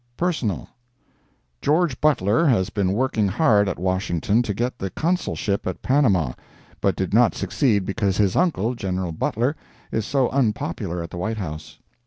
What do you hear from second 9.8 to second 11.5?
is so unpopular at the White